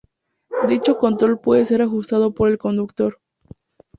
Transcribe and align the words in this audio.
Dicho 0.67 0.97
control 0.97 1.39
puede 1.39 1.63
ser 1.63 1.83
ajustado 1.83 2.33
por 2.33 2.49
el 2.49 2.57
conductor. 2.57 3.19